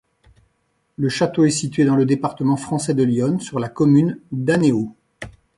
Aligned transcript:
Le 0.97 1.09
château 1.09 1.45
est 1.45 1.51
situé 1.51 1.85
dans 1.85 1.95
le 1.95 2.07
département 2.07 2.57
français 2.57 2.95
de 2.95 3.03
l'Yonne, 3.03 3.39
sur 3.39 3.59
la 3.59 3.69
commune 3.69 4.17
d'Annéot. 4.31 4.95